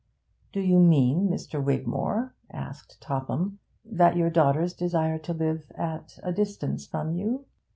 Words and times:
'Do 0.51 0.59
you 0.61 0.79
mean, 0.79 1.29
Mr. 1.29 1.63
Wigmore,' 1.63 2.33
asked 2.49 2.99
Topham, 3.01 3.59
'that 3.85 4.17
your 4.17 4.31
daughters 4.31 4.73
desire 4.73 5.19
to 5.19 5.31
live 5.31 5.71
at 5.75 6.17
a 6.23 6.33
distance 6.33 6.87
from 6.87 7.11
you?' 7.13 7.45